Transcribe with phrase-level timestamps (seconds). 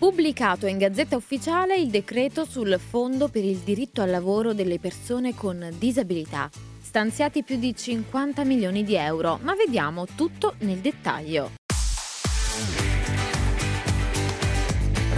[0.00, 5.34] Pubblicato in Gazzetta Ufficiale il decreto sul Fondo per il diritto al lavoro delle persone
[5.34, 6.48] con disabilità.
[6.80, 11.50] Stanziati più di 50 milioni di euro, ma vediamo tutto nel dettaglio.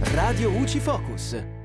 [0.02, 1.57] Radio UCI Focus.